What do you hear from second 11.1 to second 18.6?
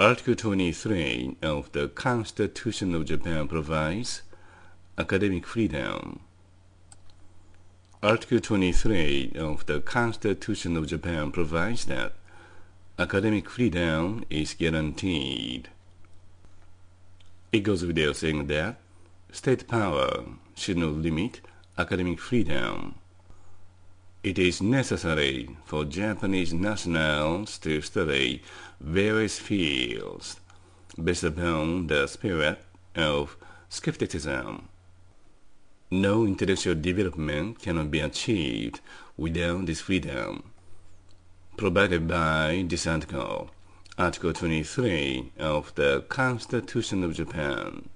provides that academic freedom is guaranteed. It goes without saying